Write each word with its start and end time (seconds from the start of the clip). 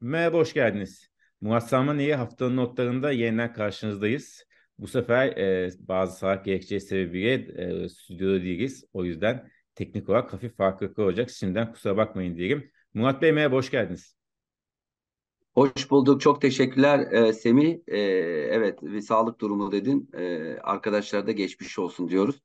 Merhaba, 0.00 0.36
hoş 0.36 0.54
geldiniz. 0.54 1.08
Murat 1.40 1.68
Salmaniye 1.68 2.16
haftanın 2.16 2.56
notlarında 2.56 3.12
yeniden 3.12 3.52
karşınızdayız. 3.52 4.44
Bu 4.78 4.86
sefer 4.86 5.26
e, 5.26 5.70
bazı 5.78 6.18
sağlık 6.18 6.44
gerekçesi 6.44 6.86
sebebiyle 6.86 7.32
e, 7.84 7.88
stüdyoda 7.88 8.42
değiliz. 8.42 8.84
O 8.92 9.04
yüzden 9.04 9.50
teknik 9.74 10.08
olarak 10.08 10.32
hafif 10.32 10.56
farklılıklar 10.56 11.04
olacak. 11.04 11.30
Şimdiden 11.30 11.72
kusura 11.72 11.96
bakmayın 11.96 12.36
diyelim. 12.36 12.70
Murat 12.94 13.22
Bey 13.22 13.32
merhaba, 13.32 13.56
hoş 13.56 13.70
geldiniz. 13.70 14.16
Hoş 15.54 15.90
bulduk. 15.90 16.20
Çok 16.20 16.40
teşekkürler 16.40 17.12
e, 17.12 17.32
Semih. 17.32 17.78
E, 17.86 17.98
evet 18.50 18.82
bir 18.82 19.00
sağlık 19.00 19.40
durumu 19.40 19.72
dedin. 19.72 20.10
E, 20.12 20.54
arkadaşlara 20.62 21.26
da 21.26 21.32
geçmiş 21.32 21.78
olsun 21.78 22.08
diyoruz. 22.08 22.42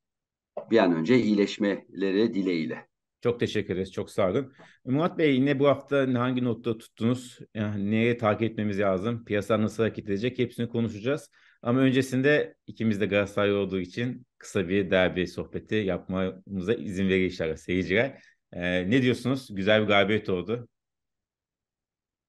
Bir 0.71 0.77
an 0.77 0.95
önce 0.95 1.19
iyileşmeleri 1.19 2.33
dileğiyle. 2.33 2.92
Çok 3.23 3.39
teşekkür 3.39 3.73
ederiz. 3.73 3.91
Çok 3.91 4.09
sağ 4.09 4.29
olun. 4.29 4.53
Murat 4.85 5.17
Bey 5.17 5.35
yine 5.35 5.59
bu 5.59 5.67
hafta 5.67 6.07
hangi 6.13 6.43
notta 6.43 6.77
tuttunuz? 6.77 7.39
Yani 7.53 7.91
nereye 7.91 8.17
takip 8.17 8.51
etmemiz 8.51 8.79
lazım? 8.79 9.25
Piyasa 9.25 9.61
nasıl 9.61 9.83
hareket 9.83 10.05
edecek? 10.05 10.39
Hepsini 10.39 10.69
konuşacağız. 10.69 11.29
Ama 11.61 11.79
öncesinde 11.79 12.55
ikimiz 12.67 13.01
de 13.01 13.05
Galatasaray 13.05 13.55
olduğu 13.55 13.79
için 13.79 14.25
kısa 14.37 14.69
bir 14.69 14.91
derbi 14.91 15.27
sohbeti 15.27 15.75
yapmamıza 15.75 16.73
izin 16.73 17.09
verir 17.09 17.55
seyirciler. 17.55 18.23
Ee, 18.53 18.89
ne 18.89 19.01
diyorsunuz? 19.01 19.47
Güzel 19.55 19.81
bir 19.81 19.87
galibiyet 19.87 20.29
oldu. 20.29 20.67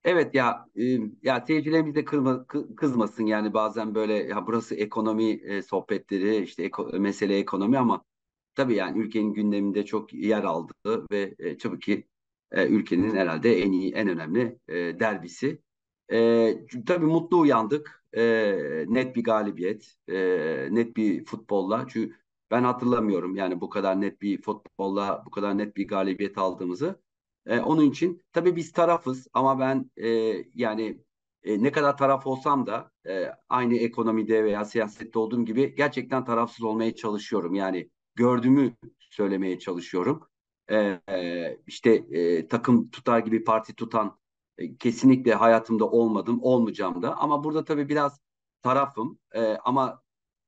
Evet 0.05 0.35
ya 0.35 0.67
e, 0.77 0.99
ya 1.23 1.45
seyircilerimiz 1.47 1.95
de 1.95 2.05
kırma, 2.05 2.47
kızmasın 2.77 3.27
yani 3.27 3.55
bazen 3.55 3.95
böyle 3.95 4.15
ya 4.15 4.47
burası 4.47 4.75
ekonomi 4.75 5.31
e, 5.31 5.63
sohbetleri 5.63 6.37
işte 6.37 6.63
eko, 6.63 6.85
mesele 6.85 7.39
ekonomi 7.39 7.79
ama 7.79 8.05
tabii 8.55 8.75
yani 8.75 8.99
ülkenin 8.99 9.33
gündeminde 9.35 9.85
çok 9.85 10.15
yer 10.15 10.45
aldı 10.45 11.07
ve 11.11 11.35
e, 11.39 11.57
tabii 11.59 11.79
ki 11.81 12.09
e, 12.53 12.69
ülkenin 12.69 13.15
herhalde 13.17 13.63
en 13.63 13.73
iyi 13.73 13.93
en 13.95 14.09
önemli 14.09 14.59
e, 14.69 14.75
derbisi. 15.01 15.63
E, 16.13 16.57
tabii 16.87 17.07
mutlu 17.07 17.39
uyandık. 17.41 18.05
E, 18.17 18.85
net 18.89 19.17
bir 19.17 19.25
galibiyet, 19.25 19.95
e, 20.09 20.15
net 20.71 20.97
bir 20.97 21.25
futbolla. 21.25 21.87
Çünkü 21.89 22.15
ben 22.51 22.63
hatırlamıyorum 22.65 23.37
yani 23.37 23.61
bu 23.61 23.69
kadar 23.71 24.01
net 24.01 24.23
bir 24.23 24.43
futbolla 24.43 25.23
bu 25.27 25.31
kadar 25.31 25.59
net 25.59 25.77
bir 25.77 25.89
galibiyet 25.89 26.39
aldığımızı. 26.39 27.03
E, 27.47 27.61
onun 27.61 27.83
için 27.91 28.23
tabii 28.33 28.57
biz 28.57 28.73
tarafız 28.73 29.29
ama 29.33 29.59
ben 29.61 29.91
e, 29.97 30.09
yani 30.55 31.05
e, 31.43 31.63
ne 31.63 31.73
kadar 31.73 31.97
taraf 31.97 32.27
olsam 32.27 32.67
da 32.67 32.91
e, 33.07 33.31
aynı 33.49 33.77
ekonomide 33.77 34.45
veya 34.45 34.65
siyasette 34.65 35.19
olduğum 35.19 35.45
gibi 35.45 35.75
gerçekten 35.77 36.25
tarafsız 36.25 36.63
olmaya 36.65 36.95
çalışıyorum. 36.95 37.55
Yani 37.55 37.91
gördüğümü 38.15 38.75
söylemeye 39.11 39.59
çalışıyorum. 39.59 40.29
E, 40.69 40.77
e, 41.09 41.59
işte 41.67 41.91
e, 41.91 42.49
takım 42.49 42.91
tutar 42.91 43.19
gibi 43.19 43.45
parti 43.45 43.75
tutan 43.75 44.19
e, 44.59 44.77
kesinlikle 44.77 45.35
hayatımda 45.35 45.91
olmadım, 45.91 46.39
olmayacağım 46.43 47.03
da. 47.03 47.17
Ama 47.17 47.45
burada 47.45 47.65
tabii 47.65 47.89
biraz 47.89 48.21
tarafım 48.63 49.19
e, 49.35 49.43
ama 49.43 50.03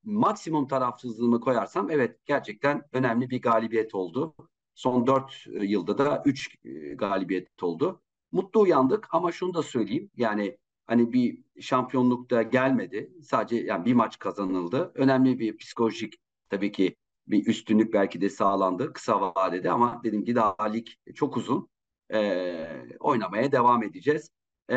maksimum 0.05 0.69
tarafsızlığımı 0.69 1.41
koyarsam 1.41 1.91
evet 1.91 2.20
gerçekten 2.27 2.83
önemli 2.92 3.31
bir 3.31 3.42
galibiyet 3.42 3.94
oldu. 3.94 4.34
Son 4.75 5.06
dört 5.06 5.47
e, 5.53 5.64
yılda 5.64 5.98
da 5.98 6.22
üç 6.27 6.56
e, 6.64 6.94
galibiyet 6.94 7.62
oldu. 7.62 8.03
Mutlu 8.33 8.61
uyandık 8.61 9.09
ama 9.11 9.33
şunu 9.33 9.55
da 9.55 9.62
söyleyeyim. 9.62 10.11
Yani 10.17 10.59
hani 10.87 11.12
bir 11.12 11.39
şampiyonlukta 11.61 12.42
gelmedi. 12.42 13.12
Sadece 13.22 13.56
yani 13.56 13.84
bir 13.84 13.94
maç 13.94 14.19
kazanıldı. 14.19 14.92
Önemli 14.94 15.39
bir 15.39 15.56
psikolojik 15.56 16.14
tabii 16.50 16.72
ki 16.72 16.97
bir 17.29 17.47
üstünlük 17.47 17.93
belki 17.93 18.21
de 18.21 18.31
sağlandı 18.31 18.93
kısa 18.93 19.21
vadede 19.21 19.71
ama 19.71 20.01
dediğim 20.05 20.25
gibi 20.25 20.37
daha 20.37 20.65
lig 20.65 20.87
çok 21.15 21.37
uzun. 21.37 21.69
E, 22.12 22.87
oynamaya 23.00 23.53
devam 23.53 23.83
edeceğiz. 23.83 24.31
E, 24.69 24.75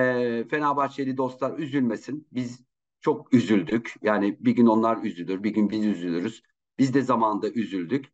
Fenerbahçeli 0.50 1.18
dostlar 1.18 1.60
üzülmesin. 1.60 2.28
Biz 2.32 2.66
çok 3.02 3.34
üzüldük. 3.34 3.96
Yani 4.02 4.38
bir 4.40 4.52
gün 4.52 4.66
onlar 4.66 5.04
üzülür, 5.04 5.44
bir 5.44 5.50
gün 5.50 5.70
biz 5.70 5.86
üzülürüz. 5.86 6.42
Biz 6.80 6.94
de 6.94 7.02
zamanında 7.02 7.50
üzüldük. 7.50 8.06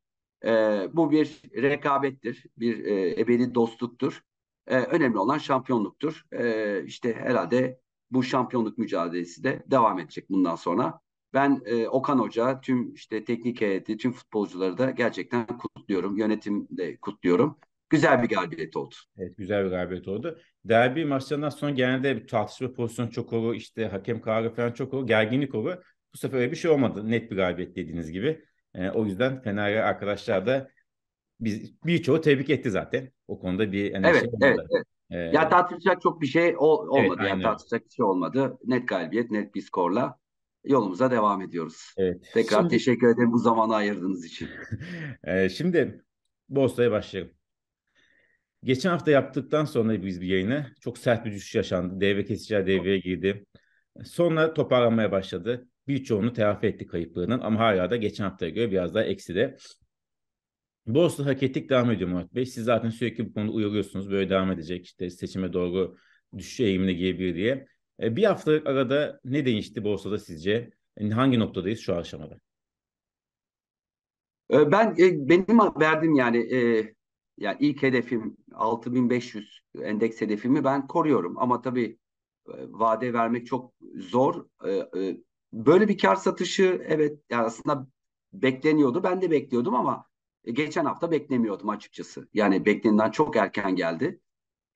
E, 0.45 0.49
bu 0.93 1.11
bir 1.11 1.41
rekabettir, 1.55 2.45
bir 2.57 2.85
e, 2.85 3.21
ebedi 3.21 3.55
dostluktur. 3.55 4.21
E, 4.67 4.77
önemli 4.77 5.17
olan 5.17 5.37
şampiyonluktur. 5.37 6.25
E, 6.31 6.83
işte 6.85 7.13
herhalde 7.13 7.79
bu 8.11 8.23
şampiyonluk 8.23 8.77
mücadelesi 8.77 9.43
de 9.43 9.63
devam 9.67 9.99
edecek 9.99 10.29
bundan 10.29 10.55
sonra. 10.55 10.99
Ben 11.35 11.61
e, 11.65 11.87
Okan 11.87 12.19
Hoca, 12.19 12.61
tüm 12.61 12.93
işte 12.93 13.23
teknik 13.23 13.61
heyeti, 13.61 13.97
tüm 13.97 14.11
futbolcuları 14.11 14.77
da 14.77 14.91
gerçekten 14.91 15.47
kutluyorum. 15.47 16.17
Yönetim 16.17 16.67
de 16.71 16.97
kutluyorum. 16.97 17.57
Güzel 17.89 18.23
bir 18.23 18.29
galibiyet 18.29 18.77
oldu. 18.77 18.95
Evet 19.17 19.37
güzel 19.37 19.65
bir 19.65 19.69
galibiyet 19.69 20.07
oldu. 20.07 20.39
Derbi 20.65 21.05
maçlarından 21.05 21.49
sonra 21.49 21.71
genelde 21.71 22.15
bir 22.15 22.27
tartışma 22.27 22.73
pozisyonu 22.73 23.11
çok 23.11 23.33
olur. 23.33 23.55
işte 23.55 23.87
hakem 23.87 24.21
kararı 24.21 24.53
falan 24.53 24.71
çok 24.71 24.93
olur. 24.93 25.07
Gerginlik 25.07 25.55
olur. 25.55 25.75
Bu 26.13 26.17
sefer 26.17 26.37
öyle 26.37 26.51
bir 26.51 26.55
şey 26.55 26.71
olmadı. 26.71 27.09
Net 27.09 27.31
bir 27.31 27.35
galibiyet 27.35 27.75
dediğiniz 27.75 28.11
gibi. 28.11 28.45
E, 28.73 28.89
o 28.89 29.05
yüzden 29.05 29.41
Fener 29.41 29.75
arkadaşlar 29.75 30.47
da 30.47 30.69
biz 31.39 31.83
birçoğu 31.85 32.21
tebrik 32.21 32.49
etti 32.49 32.71
zaten. 32.71 33.11
O 33.27 33.39
konuda 33.39 33.71
bir 33.71 33.91
yani 33.91 34.07
evet, 34.07 34.21
şey 34.21 34.29
evet, 34.41 34.59
evet. 34.71 34.85
Ee, 35.09 35.17
ya 35.17 35.49
tartışacak 35.49 36.01
çok 36.01 36.21
bir 36.21 36.27
şey 36.27 36.55
ol, 36.57 36.87
olmadı. 36.87 37.17
Evet, 37.19 37.29
yani 37.29 37.43
tartışacak 37.43 37.85
bir 37.85 37.91
şey 37.91 38.05
olmadı. 38.05 38.57
Net 38.65 38.87
galibiyet, 38.87 39.31
net 39.31 39.55
bir 39.55 39.61
skorla 39.61 40.17
yolumuza 40.65 41.11
devam 41.11 41.41
ediyoruz. 41.41 41.93
Evet. 41.97 42.29
Tekrar 42.33 42.59
şimdi, 42.59 42.69
teşekkür 42.69 43.07
ederim 43.07 43.31
bu 43.31 43.39
zamanı 43.39 43.75
ayırdığınız 43.75 44.25
için. 44.25 44.49
e, 45.23 45.49
şimdi 45.49 46.03
Bosta'ya 46.49 46.91
başlayalım. 46.91 47.31
Geçen 48.63 48.89
hafta 48.89 49.11
yaptıktan 49.11 49.65
sonra 49.65 50.03
biz 50.03 50.21
bir 50.21 50.27
yayını 50.27 50.65
çok 50.81 50.97
sert 50.97 51.25
bir 51.25 51.31
düşüş 51.31 51.55
yaşandı. 51.55 52.01
Devre 52.01 52.25
kesiciler 52.25 52.67
devreye 52.67 52.99
girdi. 52.99 53.45
Sonra 54.03 54.53
toparlanmaya 54.53 55.11
başladı. 55.11 55.67
Birçoğunu 55.87 56.33
telafi 56.33 56.67
etti 56.67 56.85
kayıplarının 56.85 57.39
ama 57.39 57.59
hala 57.59 57.89
da 57.89 57.95
geçen 57.95 58.23
haftaya 58.23 58.51
göre 58.51 58.71
biraz 58.71 58.93
daha 58.95 59.03
ekside. 59.03 59.57
Borsa 60.87 61.25
hareketlik 61.25 61.69
devam 61.69 61.91
ediyor 61.91 62.09
Murat 62.09 62.35
Bey. 62.35 62.45
Siz 62.45 62.63
zaten 62.63 62.89
sürekli 62.89 63.25
bu 63.29 63.33
konuda 63.33 63.51
uyarıyorsunuz. 63.51 64.11
Böyle 64.11 64.29
devam 64.29 64.51
edecek 64.51 64.85
işte 64.85 65.09
seçime 65.09 65.53
doğru 65.53 65.97
düşüş 66.37 66.59
eğimine 66.59 66.93
girebilir 66.93 67.35
diye. 67.35 67.67
E, 68.01 68.15
bir 68.15 68.23
haftalık 68.23 68.67
arada 68.67 69.19
ne 69.25 69.45
değişti 69.45 69.83
borsada 69.83 70.19
sizce? 70.19 70.71
Yani 70.99 71.13
hangi 71.13 71.39
noktadayız 71.39 71.79
şu 71.79 71.95
aşamada? 71.95 72.39
E, 74.51 74.71
ben 74.71 74.95
e, 74.97 75.29
benim 75.29 75.59
verdiğim 75.79 76.15
yani 76.15 76.37
yani 77.37 77.57
ilk 77.59 77.83
hedefim 77.83 78.37
6500 78.53 79.61
endeks 79.81 80.21
hedefimi 80.21 80.63
ben 80.63 80.87
koruyorum 80.87 81.37
ama 81.37 81.61
tabii 81.61 81.97
vade 82.67 83.13
vermek 83.13 83.47
çok 83.47 83.73
zor. 83.95 84.45
Böyle 85.53 85.87
bir 85.87 85.97
kar 85.97 86.15
satışı 86.15 86.85
evet 86.87 87.19
yani 87.29 87.45
aslında 87.45 87.87
bekleniyordu. 88.33 89.03
Ben 89.03 89.21
de 89.21 89.31
bekliyordum 89.31 89.75
ama 89.75 90.05
geçen 90.43 90.85
hafta 90.85 91.11
beklemiyordum 91.11 91.69
açıkçası. 91.69 92.29
Yani 92.33 92.65
beklenenden 92.65 93.11
çok 93.11 93.35
erken 93.35 93.75
geldi. 93.75 94.19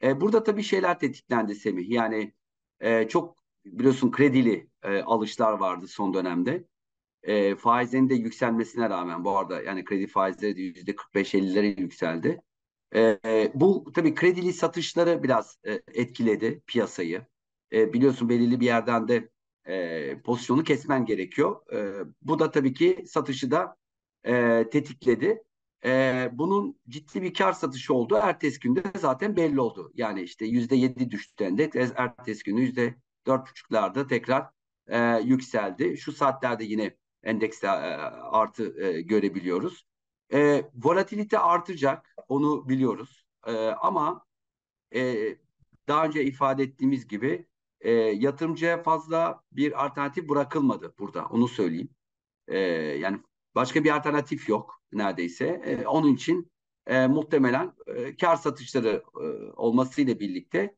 Burada 0.03 0.43
tabii 0.43 0.63
şeyler 0.63 0.99
tetiklendi 0.99 1.55
Semih. 1.55 1.89
Yani 1.89 2.33
e, 2.81 3.07
çok 3.07 3.37
biliyorsun 3.65 4.11
kredili 4.11 4.69
e, 4.83 5.01
alışlar 5.01 5.53
vardı 5.53 5.87
son 5.87 6.13
dönemde. 6.13 6.65
E, 7.23 7.55
faizlerin 7.55 8.09
de 8.09 8.15
yükselmesine 8.15 8.89
rağmen 8.89 9.25
bu 9.25 9.37
arada 9.37 9.61
yani 9.61 9.85
kredi 9.85 10.07
faizleri 10.07 10.55
de 10.55 10.61
yüzde 10.61 10.91
45-50'lere 10.91 11.81
yükseldi. 11.81 12.41
E, 12.91 13.19
e, 13.25 13.51
bu 13.55 13.91
tabii 13.95 14.15
kredili 14.15 14.53
satışları 14.53 15.23
biraz 15.23 15.57
e, 15.67 15.81
etkiledi 15.93 16.61
piyasayı. 16.67 17.25
E, 17.73 17.93
biliyorsun 17.93 18.29
belirli 18.29 18.59
bir 18.59 18.65
yerden 18.65 19.07
de 19.07 19.29
e, 19.65 20.21
pozisyonu 20.21 20.63
kesmen 20.63 21.05
gerekiyor. 21.05 21.73
E, 21.73 22.05
bu 22.21 22.39
da 22.39 22.51
tabii 22.51 22.73
ki 22.73 23.03
satışı 23.07 23.51
da 23.51 23.75
e, 24.23 24.65
tetikledi. 24.71 25.43
E, 25.85 26.29
bunun 26.33 26.79
ciddi 26.89 27.21
bir 27.21 27.33
kar 27.33 27.53
satışı 27.53 27.93
oldu. 27.93 28.15
Ertesi 28.15 28.59
günde 28.59 28.83
zaten 28.97 29.35
belli 29.35 29.61
oldu. 29.61 29.91
Yani 29.95 30.21
işte 30.21 30.45
yüzde 30.45 30.75
yedi 30.75 31.11
düştü 31.11 31.43
endeks. 31.43 31.91
Ertesi 31.95 32.43
günü 32.43 32.61
yüzde 32.61 32.95
dört 33.27 33.49
buçuklarda 33.49 34.07
tekrar 34.07 34.49
e, 34.87 35.19
yükseldi. 35.19 35.97
Şu 35.97 36.11
saatlerde 36.11 36.63
yine 36.63 36.97
endekste 37.23 37.67
e, 37.67 37.69
artı 37.69 38.83
e, 38.83 39.01
görebiliyoruz. 39.01 39.85
E, 40.33 40.69
volatilite 40.75 41.39
artacak. 41.39 42.15
Onu 42.27 42.69
biliyoruz. 42.69 43.25
E, 43.47 43.53
ama 43.67 44.25
e, 44.95 45.15
daha 45.87 46.05
önce 46.05 46.23
ifade 46.23 46.63
ettiğimiz 46.63 47.07
gibi 47.07 47.47
e, 47.81 47.91
yatırımcıya 47.91 48.83
fazla 48.83 49.43
bir 49.51 49.85
alternatif 49.85 50.29
bırakılmadı 50.29 50.93
burada. 50.99 51.25
Onu 51.25 51.47
söyleyeyim. 51.47 51.89
E, 52.47 52.59
yani 52.99 53.19
başka 53.55 53.83
bir 53.83 53.95
alternatif 53.95 54.49
yok 54.49 54.81
neredeyse. 54.91 55.61
E, 55.65 55.87
onun 55.87 56.13
için 56.13 56.51
e, 56.87 57.07
muhtemelen 57.07 57.73
e, 57.87 58.15
kar 58.15 58.35
satışları 58.35 59.03
e, 59.15 59.25
olmasıyla 59.55 60.19
birlikte 60.19 60.75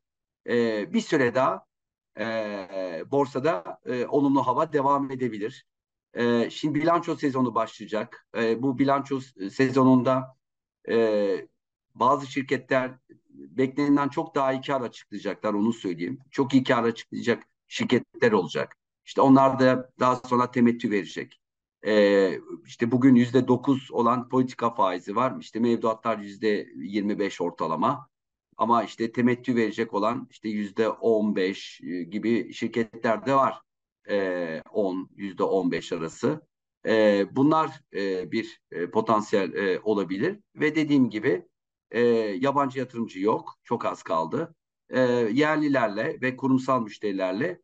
e, 0.49 0.93
bir 0.93 1.01
süre 1.01 1.35
daha 1.35 1.65
e, 2.19 2.25
borsada 3.11 3.79
e, 3.85 4.05
olumlu 4.05 4.47
hava 4.47 4.73
devam 4.73 5.11
edebilir. 5.11 5.65
E, 6.13 6.49
şimdi 6.49 6.79
bilanço 6.79 7.15
sezonu 7.15 7.55
başlayacak. 7.55 8.27
E, 8.37 8.61
bu 8.61 8.79
bilanço 8.79 9.19
sezonunda 9.51 10.37
e, 10.89 11.47
bazı 11.95 12.27
şirketler 12.27 12.91
beklenenden 13.29 14.09
çok 14.09 14.35
daha 14.35 14.53
iyi 14.53 14.61
kar 14.61 14.81
açıklayacaklar 14.81 15.53
onu 15.53 15.73
söyleyeyim. 15.73 16.19
Çok 16.31 16.53
iyi 16.53 16.63
kar 16.63 16.83
açıklayacak 16.83 17.43
şirketler 17.67 18.31
olacak. 18.31 18.77
İşte 19.05 19.21
onlar 19.21 19.59
da 19.59 19.91
daha 19.99 20.15
sonra 20.15 20.51
temettü 20.51 20.91
verecek. 20.91 21.40
E, 21.87 22.39
işte 22.65 22.91
bugün 22.91 23.15
yüzde 23.15 23.47
dokuz 23.47 23.91
olan 23.91 24.29
politika 24.29 24.73
faizi 24.73 25.15
var. 25.15 25.33
İşte 25.39 25.59
mevduatlar 25.59 26.17
yüzde 26.17 26.67
yirmi 26.75 27.19
beş 27.19 27.41
ortalama. 27.41 28.09
Ama 28.57 28.83
işte 28.83 29.11
temettü 29.11 29.55
verecek 29.55 29.93
olan 29.93 30.27
işte 30.31 30.49
yüzde 30.49 30.89
on 30.89 31.35
beş 31.35 31.81
gibi 32.09 32.53
şirketler 32.53 33.25
de 33.25 33.35
var. 33.35 33.61
E, 34.09 34.61
on, 34.71 35.09
yüzde 35.15 35.43
on 35.43 35.71
beş 35.71 35.93
arası. 35.93 36.41
E, 36.85 37.25
bunlar 37.31 37.81
e, 37.93 38.31
bir 38.31 38.61
e, 38.71 38.89
potansiyel 38.89 39.53
e, 39.53 39.79
olabilir. 39.79 40.39
Ve 40.55 40.75
dediğim 40.75 41.09
gibi 41.09 41.47
e, 41.91 42.01
yabancı 42.39 42.79
yatırımcı 42.79 43.19
yok. 43.19 43.55
Çok 43.63 43.85
az 43.85 44.03
kaldı. 44.03 44.55
E, 44.89 45.01
yerlilerle 45.31 46.21
ve 46.21 46.37
kurumsal 46.37 46.81
müşterilerle 46.81 47.61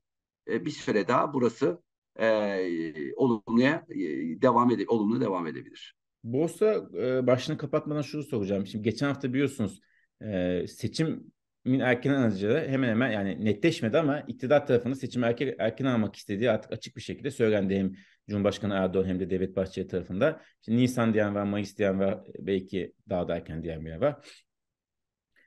e, 0.47 0.65
bir 0.65 0.71
süre 0.71 1.07
daha 1.07 1.33
burası 1.33 1.83
e, 2.19 3.15
olumluya 3.15 3.85
e, 3.89 3.97
devam 4.41 4.71
ede 4.71 4.83
olumlu 4.87 5.21
devam 5.21 5.47
edebilir. 5.47 5.95
Borsa 6.23 6.89
e, 6.97 7.27
başını 7.27 7.57
kapatmadan 7.57 8.01
şunu 8.01 8.23
soracağım. 8.23 8.67
Şimdi 8.67 8.83
geçen 8.83 9.07
hafta 9.07 9.33
biliyorsunuz 9.33 9.79
e, 10.21 10.65
seçimin 10.67 11.33
erken 11.79 12.13
alınacağı 12.13 12.67
hemen 12.67 12.89
hemen 12.89 13.11
yani 13.11 13.45
netleşmedi 13.45 13.97
ama 13.97 14.19
iktidar 14.19 14.67
tarafında 14.67 14.95
seçimi 14.95 15.25
erken, 15.25 15.55
erken 15.59 15.85
almak 15.85 16.15
istediği 16.15 16.51
artık 16.51 16.71
açık 16.71 16.95
bir 16.95 17.01
şekilde 17.01 17.31
söylendi 17.31 17.75
hem 17.75 17.93
Cumhurbaşkanı 18.29 18.73
Erdoğan 18.73 19.05
hem 19.05 19.19
de 19.19 19.29
Devlet 19.29 19.55
Bahçeli 19.55 19.87
tarafında. 19.87 20.41
Şimdi 20.61 20.77
Nisan 20.77 21.13
diyen 21.13 21.35
var, 21.35 21.43
Mayıs 21.43 21.77
diyen 21.77 21.99
var, 21.99 22.23
belki 22.39 22.93
daha 23.09 23.27
da 23.27 23.35
erken 23.35 23.63
diyen 23.63 23.85
bir 23.85 23.95
var. 23.95 24.15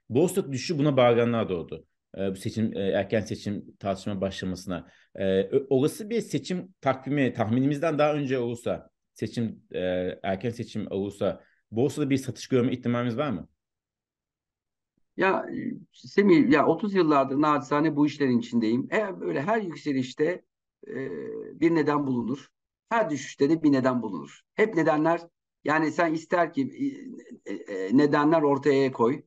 Borsa 0.08 0.52
düşüşü 0.52 0.78
buna 0.78 0.96
bağıranlar 0.96 1.48
doğdu. 1.48 1.86
E, 1.86 1.89
bu 2.16 2.36
seçim 2.36 2.76
erken 2.76 3.20
seçim 3.20 3.76
tartışma 3.78 4.20
başlamasına. 4.20 4.88
Olası 5.68 6.10
bir 6.10 6.20
seçim 6.20 6.74
takvimi 6.80 7.32
tahminimizden 7.32 7.98
daha 7.98 8.14
önce 8.14 8.38
olursa 8.38 8.90
seçim 9.14 9.62
erken 10.22 10.50
seçim 10.50 10.86
olursa 10.90 11.44
borsada 11.70 12.10
bir 12.10 12.16
satış 12.16 12.48
görme 12.48 12.72
ihtimalimiz 12.72 13.16
var 13.16 13.30
mı? 13.30 13.48
Ya 15.16 15.46
Semih 15.92 16.50
ya 16.50 16.66
30 16.66 16.94
yıllardır 16.94 17.40
naçizane 17.40 17.96
bu 17.96 18.06
işlerin 18.06 18.38
içindeyim. 18.38 18.88
E, 18.92 19.20
böyle 19.20 19.42
her 19.42 19.62
yükselişte 19.62 20.44
e, 20.88 21.10
bir 21.60 21.74
neden 21.74 22.06
bulunur. 22.06 22.48
Her 22.88 23.10
düşüşte 23.10 23.50
de 23.50 23.62
bir 23.62 23.72
neden 23.72 24.02
bulunur. 24.02 24.40
Hep 24.54 24.74
nedenler 24.74 25.20
yani 25.64 25.92
sen 25.92 26.14
ister 26.14 26.52
ki 26.52 26.70
e, 27.46 27.52
e, 27.52 27.96
nedenler 27.96 28.42
ortaya 28.42 28.92
koy. 28.92 29.22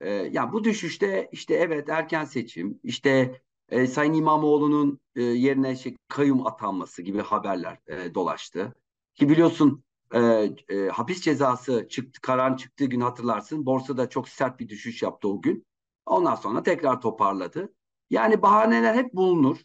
E, 0.00 0.10
ya 0.10 0.52
bu 0.52 0.64
düşüşte 0.64 1.28
işte 1.32 1.54
evet 1.54 1.88
erken 1.88 2.24
seçim, 2.24 2.80
işte 2.82 3.40
e, 3.68 3.86
Sayın 3.86 4.12
İmamoğlu'nun 4.12 5.00
e, 5.16 5.22
yerine 5.22 5.76
şey, 5.76 5.96
kayyum 6.08 6.46
atanması 6.46 7.02
gibi 7.02 7.20
haberler 7.20 7.78
e, 7.86 8.14
dolaştı. 8.14 8.74
Ki 9.14 9.28
biliyorsun 9.28 9.84
e, 10.14 10.20
e, 10.68 10.88
hapis 10.88 11.20
cezası 11.20 11.88
çıktı, 11.88 12.20
karar 12.20 12.56
çıktığı 12.56 12.84
gün 12.84 13.00
hatırlarsın. 13.00 13.66
Borsada 13.66 14.08
çok 14.08 14.28
sert 14.28 14.60
bir 14.60 14.68
düşüş 14.68 15.02
yaptı 15.02 15.28
o 15.28 15.42
gün. 15.42 15.66
Ondan 16.06 16.34
sonra 16.34 16.62
tekrar 16.62 17.00
toparladı. 17.00 17.74
Yani 18.10 18.42
bahaneler 18.42 18.94
hep 18.94 19.14
bulunur. 19.14 19.58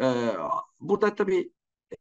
E, 0.00 0.06
burada 0.80 1.14
tabii 1.14 1.52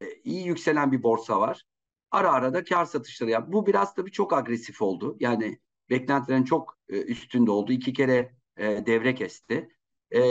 e, 0.01 0.13
iyi 0.24 0.45
yükselen 0.48 0.92
bir 0.92 1.04
borsa 1.04 1.39
var. 1.39 1.63
Ara 2.12 2.31
ara 2.31 2.54
da 2.54 2.63
kar 2.63 2.86
satışları 2.86 3.30
yap. 3.30 3.48
Bu 3.51 3.68
biraz 3.68 3.95
tabii 3.95 4.12
çok 4.12 4.34
agresif 4.34 4.81
oldu. 4.81 5.18
Yani 5.19 5.60
beklentilerin 5.92 6.44
çok 6.44 6.78
e, 6.90 7.02
üstünde 7.02 7.52
oldu. 7.52 7.72
İki 7.72 7.94
kere 7.94 8.36
e, 8.58 8.86
devre 8.86 9.16
kesti. 9.16 9.70
E, 10.16 10.22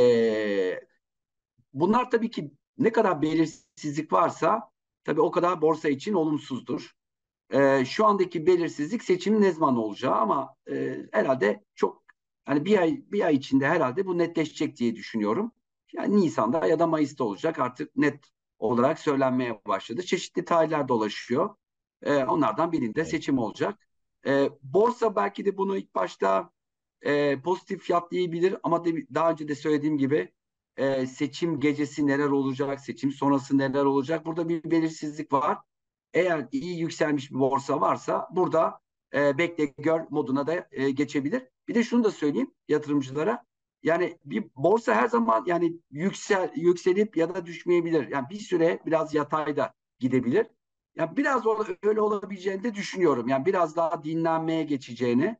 bunlar 1.74 2.10
tabii 2.10 2.30
ki 2.30 2.52
ne 2.78 2.92
kadar 2.92 3.22
belirsizlik 3.22 4.12
varsa 4.12 4.70
tabii 5.04 5.20
o 5.20 5.30
kadar 5.30 5.62
borsa 5.62 5.88
için 5.88 6.14
olumsuzdur. 6.14 6.92
E, 7.50 7.84
şu 7.84 8.06
andaki 8.06 8.46
belirsizlik 8.46 9.04
seçimin 9.04 9.42
ne 9.42 9.52
zaman 9.52 9.76
olacağı 9.76 10.14
ama 10.14 10.54
e, 10.70 10.98
herhalde 11.12 11.64
çok 11.74 12.02
hani 12.44 12.64
bir 12.64 12.78
ay 12.78 13.04
bir 13.12 13.20
ay 13.24 13.34
içinde 13.34 13.68
herhalde 13.68 14.06
bu 14.06 14.18
netleşecek 14.18 14.76
diye 14.76 14.94
düşünüyorum. 14.96 15.52
Yani 15.92 16.16
Nisan'da 16.16 16.66
ya 16.66 16.78
da 16.78 16.86
Mayıs'ta 16.86 17.24
olacak 17.24 17.58
artık 17.58 17.96
net 17.96 18.24
olarak 18.58 18.98
söylenmeye 18.98 19.60
başladı. 19.66 20.02
Çeşitli 20.02 20.44
tarihler 20.44 20.88
dolaşıyor. 20.88 21.54
E, 22.02 22.24
onlardan 22.24 22.72
birinde 22.72 23.04
seçim 23.04 23.38
olacak. 23.38 23.89
E, 24.26 24.50
borsa 24.62 25.16
belki 25.16 25.44
de 25.44 25.56
bunu 25.56 25.76
ilk 25.76 25.94
başta 25.94 26.50
e, 27.02 27.40
pozitif 27.40 27.82
fiyatlayabilir 27.82 28.56
ama 28.62 28.84
de, 28.84 29.06
daha 29.14 29.30
önce 29.30 29.48
de 29.48 29.54
söylediğim 29.54 29.98
gibi 29.98 30.32
e, 30.76 31.06
seçim 31.06 31.60
gecesi 31.60 32.06
neler 32.06 32.28
olacak, 32.28 32.80
seçim 32.80 33.12
sonrası 33.12 33.58
neler 33.58 33.84
olacak 33.84 34.26
burada 34.26 34.48
bir 34.48 34.70
belirsizlik 34.70 35.32
var. 35.32 35.58
Eğer 36.14 36.48
iyi 36.52 36.78
yükselmiş 36.80 37.30
bir 37.30 37.38
borsa 37.38 37.80
varsa 37.80 38.28
burada 38.32 38.80
e, 39.14 39.38
bekle 39.38 39.64
gör 39.78 40.00
moduna 40.10 40.46
da 40.46 40.68
e, 40.72 40.90
geçebilir. 40.90 41.42
Bir 41.68 41.74
de 41.74 41.82
şunu 41.82 42.04
da 42.04 42.10
söyleyeyim 42.10 42.54
yatırımcılara. 42.68 43.44
Yani 43.82 44.18
bir 44.24 44.44
borsa 44.56 44.94
her 44.94 45.08
zaman 45.08 45.44
yani 45.46 45.76
yüksel 45.90 46.52
yükselip 46.56 47.16
ya 47.16 47.34
da 47.34 47.46
düşmeyebilir. 47.46 48.08
Yani 48.08 48.26
bir 48.30 48.38
süre 48.38 48.80
biraz 48.86 49.14
yatayda 49.14 49.74
gidebilir. 49.98 50.46
Yani 50.96 51.16
biraz 51.16 51.42
öyle 51.82 52.00
olabileceğini 52.00 52.62
de 52.62 52.74
düşünüyorum. 52.74 53.28
Yani 53.28 53.46
biraz 53.46 53.76
daha 53.76 54.04
dinlenmeye 54.04 54.62
geçeceğini 54.62 55.36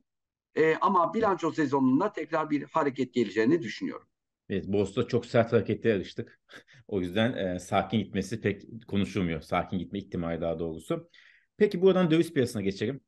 e, 0.55 0.75
ama 0.75 1.13
bilanço 1.13 1.51
sezonunda 1.51 2.11
tekrar 2.13 2.49
bir 2.49 2.63
hareket 2.63 3.13
geleceğini 3.13 3.61
düşünüyorum. 3.61 4.07
Evet, 4.49 4.67
borsa 4.67 5.07
çok 5.07 5.25
sert 5.25 5.53
hareketlere 5.53 5.95
alıştık. 5.95 6.39
o 6.87 7.01
yüzden 7.01 7.33
e, 7.33 7.59
sakin 7.59 7.99
gitmesi 7.99 8.41
pek 8.41 8.63
konuşulmuyor. 8.87 9.41
Sakin 9.41 9.79
gitme 9.79 9.99
ihtimali 9.99 10.41
daha 10.41 10.59
doğrusu. 10.59 11.09
Peki 11.57 11.81
buradan 11.81 12.11
döviz 12.11 12.33
piyasasına 12.33 12.61
geçelim. 12.61 13.01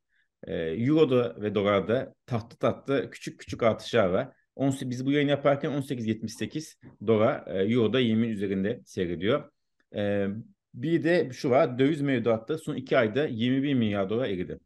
E, 0.46 0.54
Euro'da 0.56 1.40
ve 1.40 1.54
dolarda 1.54 2.14
tatlı 2.26 2.58
tatlı 2.58 3.10
küçük 3.10 3.40
küçük 3.40 3.62
artışlar 3.62 4.06
var. 4.06 4.36
18, 4.54 4.90
biz 4.90 5.06
bu 5.06 5.12
yayın 5.12 5.28
yaparken 5.28 5.70
18.78 5.70 6.76
dolar, 7.06 7.46
e, 7.46 7.72
Euro'da 7.72 8.00
20 8.00 8.26
üzerinde 8.26 8.80
seyrediyor. 8.84 9.50
E, 9.96 10.26
bir 10.74 11.04
de 11.04 11.30
şu 11.32 11.50
var, 11.50 11.78
döviz 11.78 12.00
mevduatta 12.00 12.58
son 12.58 12.74
iki 12.74 12.98
ayda 12.98 13.26
21 13.26 13.74
milyar 13.74 14.10
dolar 14.10 14.28
eridi, 14.28 14.58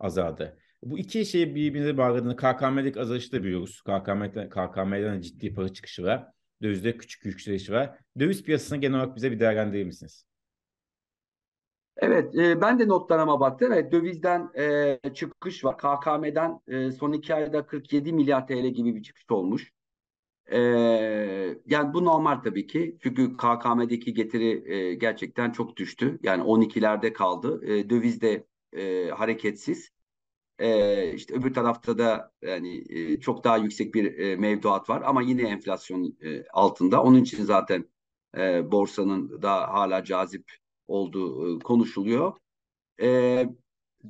azaldı. 0.00 0.58
Bu 0.82 0.98
iki 0.98 1.26
şeyi 1.26 1.54
birbirine 1.54 1.98
bağladığında 1.98 2.36
KKM'deki 2.36 3.00
azalışı 3.00 3.32
da 3.32 3.44
biliyoruz. 3.44 3.82
KKM'den, 3.82 4.48
KKM'den 4.48 5.20
ciddi 5.20 5.54
para 5.54 5.68
çıkışı 5.68 6.02
var. 6.02 6.28
Dövizde 6.62 6.96
küçük 6.96 7.24
yükseliş 7.24 7.70
var. 7.70 7.98
Döviz 8.18 8.42
piyasasını 8.42 8.78
genel 8.78 8.98
olarak 8.98 9.16
bize 9.16 9.30
bir 9.32 9.40
değerlendirir 9.40 9.84
misiniz? 9.84 10.26
Evet, 11.96 12.34
e, 12.38 12.60
ben 12.60 12.78
de 12.78 12.88
notlarıma 12.88 13.40
baktım. 13.40 13.72
Evet, 13.72 13.92
dövizden 13.92 14.50
e, 14.58 15.00
çıkış 15.14 15.64
var. 15.64 15.78
KKM'den 15.78 16.60
e, 16.68 16.92
son 16.92 17.12
iki 17.12 17.34
ayda 17.34 17.66
47 17.66 18.12
milyar 18.12 18.46
TL 18.46 18.66
gibi 18.66 18.94
bir 18.94 19.02
çıkış 19.02 19.24
olmuş. 19.30 19.72
E, 20.52 20.58
yani 21.66 21.94
bu 21.94 22.04
normal 22.04 22.36
tabii 22.36 22.66
ki. 22.66 22.96
Çünkü 23.02 23.36
KKM'deki 23.36 24.14
getiri 24.14 24.72
e, 24.74 24.94
gerçekten 24.94 25.50
çok 25.52 25.76
düştü. 25.76 26.18
Yani 26.22 26.42
12'lerde 26.42 27.12
kaldı. 27.12 27.66
E, 27.66 27.90
döviz 27.90 28.20
de 28.20 28.46
e, 28.72 29.08
hareketsiz. 29.10 29.90
E, 30.58 31.12
işte 31.14 31.34
öbür 31.34 31.54
tarafta 31.54 31.98
da 31.98 32.32
yani 32.42 32.84
e, 32.90 33.20
çok 33.20 33.44
daha 33.44 33.56
yüksek 33.56 33.94
bir 33.94 34.18
e, 34.18 34.36
mevduat 34.36 34.90
var 34.90 35.02
ama 35.06 35.22
yine 35.22 35.42
enflasyon 35.42 36.16
e, 36.22 36.44
altında. 36.52 37.02
Onun 37.02 37.22
için 37.22 37.44
zaten 37.44 37.84
e, 38.36 38.72
borsanın 38.72 39.42
da 39.42 39.72
hala 39.72 40.04
cazip 40.04 40.52
olduğu 40.88 41.56
e, 41.56 41.58
konuşuluyor. 41.58 42.32
E, 43.02 43.46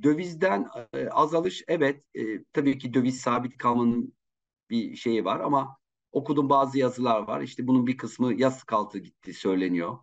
dövizden 0.03 0.69
e, 0.95 1.09
azalış 1.09 1.65
evet 1.69 2.05
e, 2.15 2.45
tabii 2.53 2.79
ki 2.79 2.95
döviz 2.95 3.21
sabit 3.21 3.59
kalmanın 3.59 4.15
bir 4.71 4.97
şeyi 4.97 5.25
var 5.25 5.41
ama 5.41 5.82
okudum 6.13 6.49
bazı 6.49 6.79
yazılar 6.79 7.21
var. 7.21 7.41
İşte 7.41 7.67
bunun 7.67 7.87
bir 7.87 7.97
kısmı 7.97 8.35
yastık 8.35 8.73
altı 8.73 8.99
gitti 8.99 9.35
söyleniyor. 9.35 9.99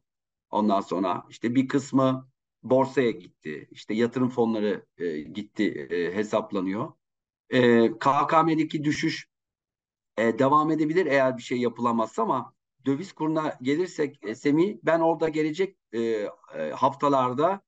Ondan 0.50 0.82
sonra 0.82 1.26
işte 1.30 1.56
bir 1.56 1.68
kısmı 1.68 2.30
borsaya 2.64 3.12
gitti. 3.12 3.68
İşte 3.72 3.94
yatırım 3.94 4.30
fonları 4.30 4.86
e, 4.98 5.20
gitti 5.22 5.88
e, 5.92 6.16
hesaplanıyor. 6.16 6.94
E, 7.50 7.92
KKM'deki 7.92 8.84
düşüş 8.84 9.28
e, 10.18 10.40
devam 10.40 10.72
edebilir 10.72 11.06
eğer 11.06 11.38
bir 11.38 11.42
şey 11.42 11.58
yapılamazsa 11.58 12.24
ama 12.24 12.54
döviz 12.86 13.14
kuruna 13.14 13.58
gelirsek 13.62 14.20
e, 14.26 14.36
Semih 14.36 14.78
ben 14.84 15.00
orada 15.00 15.30
gelecek 15.30 15.78
e, 15.94 16.00
e, 16.00 16.72
haftalarda 16.76 17.62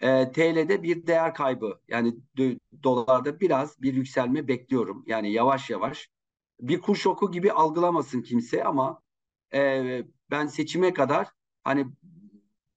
e, 0.00 0.32
TL'de 0.32 0.82
bir 0.82 1.06
değer 1.06 1.34
kaybı 1.34 1.80
yani 1.88 2.16
do, 2.36 2.42
dolarda 2.82 3.40
biraz 3.40 3.82
bir 3.82 3.94
yükselme 3.94 4.48
bekliyorum. 4.48 5.04
Yani 5.06 5.32
yavaş 5.32 5.70
yavaş 5.70 6.10
bir 6.60 6.80
kur 6.80 6.96
şoku 6.96 7.32
gibi 7.32 7.52
algılamasın 7.52 8.22
kimse 8.22 8.64
ama 8.64 9.02
e, 9.54 10.02
ben 10.30 10.46
seçime 10.46 10.92
kadar 10.92 11.28
hani 11.64 11.86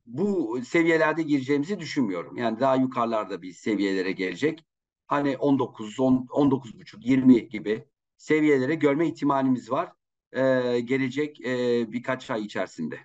bu 0.06 0.60
seviyelerde 0.66 1.24
gireceğimizi 1.24 1.80
düşünmüyorum. 1.80 2.38
Yani 2.38 2.60
daha 2.60 2.76
yukarılarda 2.76 3.42
bir 3.42 3.54
seviyelere 3.54 4.12
gelecek. 4.12 4.66
Hani 5.08 5.38
19, 5.38 6.00
10, 6.00 6.28
19 6.32 6.80
buçuk, 6.80 7.06
20 7.06 7.50
gibi 7.50 7.86
seviyeleri 8.18 8.80
görme 8.80 9.08
ihtimalimiz 9.08 9.72
var 9.72 9.94
e, 10.32 10.80
gelecek 10.80 11.46
e, 11.46 11.86
birkaç 11.92 12.30
ay 12.30 12.46
içerisinde. 12.46 13.00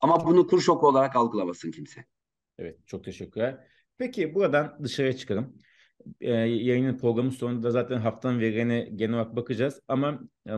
Ama 0.00 0.26
bunu 0.26 0.46
kur 0.46 0.60
şoku 0.60 0.88
olarak 0.88 1.16
algılamasın 1.16 1.70
kimse. 1.70 2.04
Evet, 2.58 2.86
çok 2.86 3.04
teşekkürler. 3.04 3.66
Peki 3.98 4.34
buradan 4.34 4.78
dışarıya 4.82 5.12
çıkalım. 5.12 5.56
Ee, 6.20 6.30
yayının 6.32 6.98
programı 6.98 7.30
sonunda 7.32 7.70
zaten 7.70 7.98
haftanın 7.98 8.40
verilerine 8.40 8.88
genel 8.94 9.14
olarak 9.14 9.36
bakacağız. 9.36 9.80
Ama 9.88 10.20
e, 10.48 10.52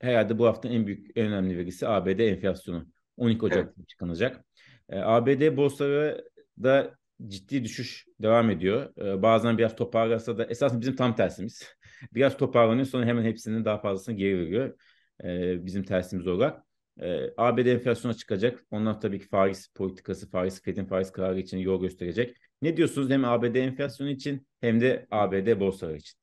herhalde 0.00 0.38
bu 0.38 0.46
haftanın 0.46 0.74
en 0.74 0.86
büyük, 0.86 1.16
en 1.16 1.26
önemli 1.26 1.58
verisi 1.58 1.88
ABD 1.88 2.18
enflasyonu. 2.18 2.86
12 3.16 3.44
Ocak'ta 3.44 3.72
evet. 3.78 3.88
çıkanacak. 3.88 4.44
Ee, 4.88 4.98
ABD 4.98 5.56
borsaları 5.56 6.28
da 6.62 6.98
ciddi 7.26 7.64
düşüş 7.64 8.06
devam 8.22 8.50
ediyor. 8.50 8.92
Ee, 8.98 9.22
bazen 9.22 9.58
biraz 9.58 9.76
toparlarsa 9.76 10.38
da 10.38 10.44
esasında 10.44 10.80
bizim 10.80 10.96
tam 10.96 11.16
tersimiz. 11.16 11.62
biraz 12.14 12.36
toparlanıyor 12.36 12.86
sonra 12.86 13.06
hemen 13.06 13.24
hepsinin 13.24 13.64
daha 13.64 13.78
fazlasını 13.78 14.16
geri 14.16 14.38
veriyor. 14.38 14.78
Ee, 15.24 15.66
bizim 15.66 15.82
tersimiz 15.82 16.26
olarak. 16.26 16.67
Ee, 17.02 17.30
ABD 17.36 17.66
enflasyona 17.66 18.14
çıkacak. 18.14 18.66
Ondan 18.70 19.00
tabii 19.00 19.18
ki 19.18 19.28
faiz 19.28 19.68
politikası, 19.68 20.30
faiz, 20.30 20.62
Fed'in 20.62 20.84
faiz 20.84 21.12
kararı 21.12 21.40
için 21.40 21.58
yol 21.58 21.80
gösterecek. 21.80 22.36
Ne 22.62 22.76
diyorsunuz 22.76 23.10
hem 23.10 23.24
ABD 23.24 23.54
enflasyonu 23.54 24.10
için 24.10 24.46
hem 24.60 24.80
de 24.80 25.06
ABD 25.10 25.60
borsaları 25.60 25.96
için? 25.96 26.18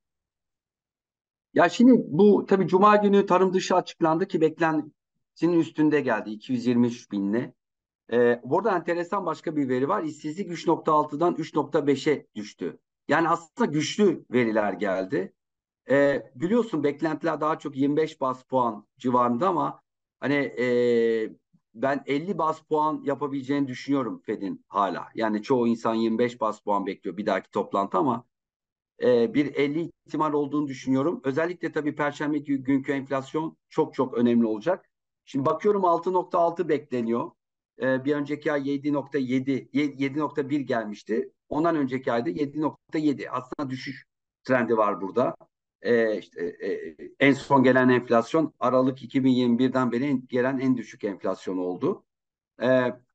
Ya 1.53 1.70
şimdi 1.70 1.91
bu 2.08 2.46
tabii 2.46 2.67
Cuma 2.67 2.96
günü 2.96 3.25
tarım 3.25 3.53
dışı 3.53 3.75
açıklandı 3.75 4.27
ki 4.27 4.41
beklentinin 4.41 5.60
üstünde 5.60 6.01
geldi 6.01 6.29
223 6.29 7.12
binle. 7.12 7.53
Ee, 8.12 8.41
burada 8.44 8.75
enteresan 8.75 9.25
başka 9.25 9.55
bir 9.55 9.70
veri 9.70 9.88
var. 9.88 10.03
İşsizlik 10.03 10.51
3.6'dan 10.51 11.36
3.5'e 11.36 12.27
düştü. 12.36 12.79
Yani 13.08 13.29
aslında 13.29 13.72
güçlü 13.72 14.25
veriler 14.32 14.74
geldi. 14.74 15.34
Ee, 15.89 16.32
biliyorsun 16.36 16.84
beklentiler 16.84 17.41
daha 17.41 17.60
çok 17.60 17.75
25 17.75 18.22
bas 18.22 18.44
puan 18.44 18.88
civarında 18.98 19.48
ama 19.48 19.82
hani 20.19 20.36
e, 20.36 20.65
ben 21.74 22.03
50 22.05 22.38
bas 22.38 22.62
puan 22.62 23.01
yapabileceğini 23.05 23.67
düşünüyorum 23.67 24.22
Fed'in 24.25 24.65
hala. 24.67 25.07
Yani 25.15 25.43
çoğu 25.43 25.67
insan 25.67 25.95
25 25.95 26.41
bas 26.41 26.60
puan 26.60 26.86
bekliyor 26.86 27.17
bir 27.17 27.25
dahaki 27.25 27.51
toplantı 27.51 27.98
ama 27.98 28.25
e, 29.03 29.34
bir 29.34 29.55
50 29.55 29.91
ihtimal 30.05 30.34
olduğunu 30.34 30.67
düşünüyorum. 30.67 31.22
Özellikle 31.24 31.72
tabii 31.72 31.95
Perşembe 31.95 32.38
günkü 32.38 32.91
enflasyon 32.91 33.57
çok 33.69 33.93
çok 33.93 34.13
önemli 34.13 34.45
olacak. 34.45 34.89
Şimdi 35.25 35.45
bakıyorum 35.45 35.81
6.6 35.81 36.69
bekleniyor. 36.69 37.31
E, 37.81 38.05
bir 38.05 38.15
önceki 38.15 38.51
ay 38.51 38.62
7.7, 38.62 39.69
7.1 39.72 40.60
gelmişti. 40.60 41.31
Ondan 41.50 41.75
önceki 41.75 42.12
ayda 42.12 42.29
7.7. 42.29 43.29
Aslında 43.29 43.69
düşüş 43.69 44.05
trendi 44.43 44.77
var 44.77 45.01
burada. 45.01 45.36
E, 45.82 46.17
işte, 46.17 46.46
e, 46.46 46.96
en 47.20 47.34
son 47.34 47.63
gelen 47.63 47.89
enflasyon 47.89 48.53
Aralık 48.60 49.01
2021'den 49.01 49.91
beri 49.91 50.27
gelen 50.27 50.60
en 50.60 50.77
düşük 50.77 51.03
enflasyon 51.03 51.58
oldu. 51.58 52.05
E, 52.62 52.65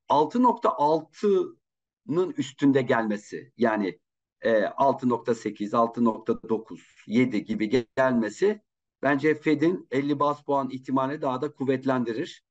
6.6'nın 0.09 2.35
üstünde 2.37 2.83
gelmesi 2.83 3.53
yani 3.57 3.99
e, 4.41 4.51
6.8, 4.51 5.71
6.9, 5.71 6.81
7 7.07 7.45
gibi 7.45 7.87
gelmesi 7.97 8.63
bence 9.03 9.35
Fed'in 9.35 9.89
50 9.91 10.21
bas 10.21 10.45
puan 10.45 10.71
ihtimali 10.71 11.23
daha 11.23 11.43
da 11.43 11.53
kuvvetlendirir. 11.53 12.45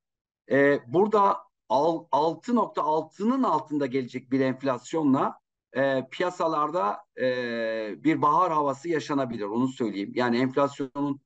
E, 0.50 0.80
burada 0.86 1.36
6.6'nın 1.68 3.42
altında 3.42 3.86
gelecek 3.86 4.30
bir 4.30 4.40
enflasyonla 4.40 5.40
e, 5.76 6.08
piyasalarda 6.10 7.04
e, 7.20 8.04
bir 8.04 8.22
bahar 8.22 8.52
havası 8.52 8.88
yaşanabilir 8.88 9.44
onu 9.44 9.68
söyleyeyim. 9.68 10.12
Yani 10.14 10.38
enflasyonun 10.38 11.20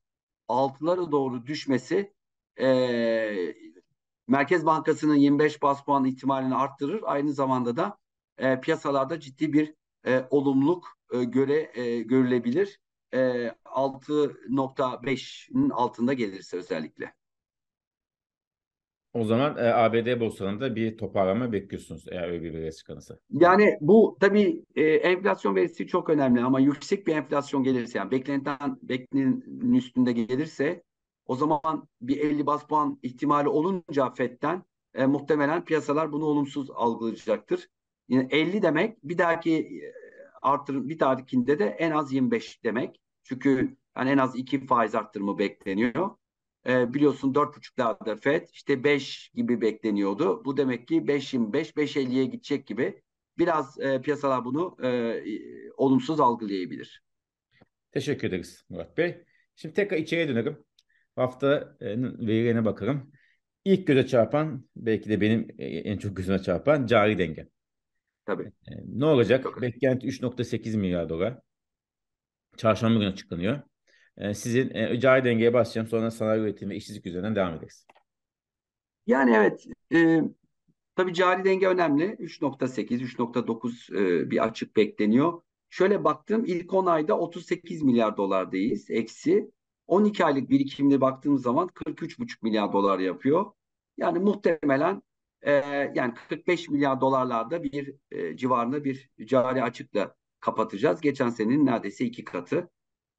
altıları 0.48 1.12
doğru 1.12 1.46
düşmesi 1.46 2.14
e, 2.60 3.54
Merkez 4.28 4.66
Bankası'nın 4.66 5.14
25 5.14 5.62
bas 5.62 5.84
puan 5.84 6.04
ihtimalini 6.04 6.54
arttırır. 6.54 7.02
Aynı 7.06 7.32
zamanda 7.32 7.76
da 7.76 7.98
e, 8.38 8.60
piyasalarda 8.60 9.20
ciddi 9.20 9.52
bir 9.52 9.74
e, 10.06 10.24
olumluluk 10.30 10.98
e, 11.12 11.24
göre 11.24 11.70
e, 11.74 12.02
görülebilir. 12.02 12.80
E, 13.14 13.18
6.5'in 13.64 15.70
altında 15.70 16.12
gelirse 16.12 16.56
özellikle. 16.56 17.14
O 19.14 19.24
zaman 19.24 19.56
e, 19.56 19.60
ABD 19.60 20.20
borsalarında 20.20 20.76
bir 20.76 20.98
toparlama 20.98 21.52
bekliyorsunuz 21.52 22.04
eğer 22.10 22.28
öyle 22.28 22.42
bir 22.42 22.54
veri 22.54 22.76
çıkarsa. 22.76 23.18
Yani 23.30 23.78
bu 23.80 24.16
tabii 24.20 24.64
e, 24.76 24.82
enflasyon 24.82 25.56
verisi 25.56 25.86
çok 25.86 26.10
önemli 26.10 26.40
ama 26.40 26.60
yüksek 26.60 27.06
bir 27.06 27.16
enflasyon 27.16 27.62
gelirse 27.62 27.98
yani 27.98 28.10
beklenen 28.10 28.78
beklenenin 28.82 29.74
üstünde 29.74 30.12
gelirse 30.12 30.82
o 31.26 31.36
zaman 31.36 31.88
bir 32.00 32.16
50 32.16 32.46
bas 32.46 32.66
puan 32.66 32.98
ihtimali 33.02 33.48
olunca 33.48 34.10
FED'den 34.10 34.62
e, 34.94 35.06
muhtemelen 35.06 35.64
piyasalar 35.64 36.12
bunu 36.12 36.24
olumsuz 36.24 36.70
algılayacaktır. 36.70 37.68
Yani 38.08 38.28
50 38.30 38.62
demek 38.62 39.04
bir 39.04 39.18
dahaki 39.18 39.54
e, 39.56 39.92
artır 40.42 40.88
bir 40.88 40.98
dahakinde 40.98 41.58
de 41.58 41.64
en 41.64 41.90
az 41.90 42.12
25 42.12 42.64
demek. 42.64 43.00
Çünkü 43.22 43.76
yani 43.96 44.10
en 44.10 44.18
az 44.18 44.36
iki 44.36 44.66
faiz 44.66 44.94
arttırımı 44.94 45.38
bekleniyor. 45.38 46.10
E, 46.68 46.94
biliyorsun 46.94 47.34
4.5'larda 47.34 48.16
FED 48.16 48.48
işte 48.52 48.84
5 48.84 49.30
gibi 49.34 49.60
bekleniyordu. 49.60 50.44
Bu 50.44 50.56
demek 50.56 50.88
ki 50.88 51.08
5.25, 51.08 51.76
5.50'ye 51.76 52.24
gidecek 52.24 52.66
gibi. 52.66 53.02
Biraz 53.38 53.80
e, 53.80 54.00
piyasalar 54.00 54.44
bunu 54.44 54.76
e, 54.82 55.20
olumsuz 55.76 56.20
algılayabilir. 56.20 57.02
Teşekkür 57.92 58.28
ederiz 58.28 58.64
Murat 58.68 58.98
Bey. 58.98 59.24
Şimdi 59.56 59.74
tekrar 59.74 59.96
içeriye 59.96 60.28
dönelim. 60.28 60.64
Hafta 61.16 61.76
e, 61.80 61.86
verilerine 62.02 62.64
bakalım. 62.64 63.12
İlk 63.64 63.86
göze 63.86 64.06
çarpan, 64.06 64.68
belki 64.76 65.10
de 65.10 65.20
benim 65.20 65.48
e, 65.58 65.66
en 65.66 65.98
çok 65.98 66.16
gözüme 66.16 66.38
çarpan 66.38 66.86
cari 66.86 67.18
denge. 67.18 67.48
Tabii. 68.26 68.42
E, 68.42 68.72
ne 68.86 69.04
olacak? 69.04 69.62
Beklenti 69.62 70.06
3.8 70.06 70.76
milyar 70.76 71.08
dolar. 71.08 71.38
Çarşamba 72.56 72.98
günü 72.98 73.08
açıklanıyor. 73.08 73.62
E, 74.18 74.34
sizin 74.34 74.74
e, 74.74 75.00
cari 75.00 75.24
dengeye 75.24 75.52
başlayacağım. 75.52 75.86
Sonra 75.86 76.10
sanayi 76.10 76.40
üretimi 76.40 76.70
ve 76.72 76.76
işsizlik 76.76 77.06
üzerinden 77.06 77.36
devam 77.36 77.54
ederiz. 77.54 77.86
Yani 79.06 79.34
evet. 79.36 79.66
E, 79.94 80.22
tabii 80.96 81.14
cari 81.14 81.44
denge 81.44 81.66
önemli. 81.66 82.04
3.8, 82.04 83.02
3.9 83.02 83.96
e, 83.98 84.30
bir 84.30 84.44
açık 84.44 84.76
bekleniyor. 84.76 85.42
Şöyle 85.70 86.04
baktım 86.04 86.44
ilk 86.46 86.74
10 86.74 86.86
ayda 86.86 87.18
38 87.18 87.82
milyar 87.82 88.16
dolardayız. 88.16 88.90
Eksi. 88.90 89.50
12 89.86 90.24
aylık 90.24 90.50
birikimine 90.50 91.00
baktığımız 91.00 91.42
zaman 91.42 91.68
43,5 91.68 92.36
milyar 92.42 92.72
dolar 92.72 92.98
yapıyor. 92.98 93.52
Yani 93.96 94.18
muhtemelen 94.18 95.02
e, 95.42 95.52
yani 95.94 96.14
45 96.28 96.68
milyar 96.68 97.00
dolarlarda 97.00 97.62
bir 97.62 97.94
e, 98.10 98.36
civarında 98.36 98.84
bir 98.84 99.10
cari 99.24 99.62
açıkla 99.62 100.14
kapatacağız. 100.40 101.00
Geçen 101.00 101.28
senenin 101.28 101.66
neredeyse 101.66 102.04
iki 102.04 102.24
katı. 102.24 102.70